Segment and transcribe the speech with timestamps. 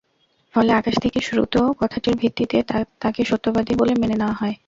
[0.53, 2.57] ফলে আকাশ থেকে শ্রুত কথাটির ভিত্তিতে
[3.01, 4.55] তাকে সত্যবাদী বলে মেনে নেওয়া হয়।